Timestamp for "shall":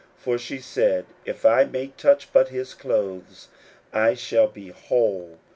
4.15-4.47